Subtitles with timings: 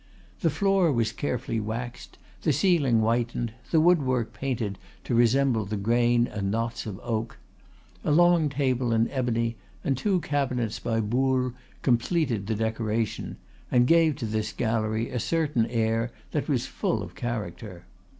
[0.39, 5.77] The floor was carefully waxed, the ceiling whitened, the wood work painted to resemble the
[5.77, 7.37] grain and knots of oak.
[8.03, 11.53] A long table in ebony and two cabinets by Boulle
[11.83, 13.37] completed the decoration,
[13.69, 17.85] and gave to this gallery a certain air that was full of character.